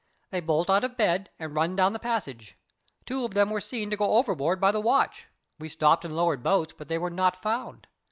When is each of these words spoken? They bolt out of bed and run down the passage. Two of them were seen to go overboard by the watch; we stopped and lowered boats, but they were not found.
They 0.31 0.39
bolt 0.39 0.67
out 0.67 0.83
of 0.83 0.97
bed 0.97 1.29
and 1.37 1.53
run 1.53 1.75
down 1.75 1.93
the 1.93 1.99
passage. 1.99 2.57
Two 3.05 3.23
of 3.23 3.35
them 3.35 3.51
were 3.51 3.61
seen 3.61 3.91
to 3.91 3.95
go 3.95 4.13
overboard 4.13 4.59
by 4.59 4.71
the 4.71 4.81
watch; 4.81 5.27
we 5.59 5.69
stopped 5.69 6.03
and 6.03 6.15
lowered 6.15 6.41
boats, 6.41 6.73
but 6.75 6.87
they 6.87 6.97
were 6.97 7.11
not 7.11 7.35
found. 7.39 7.85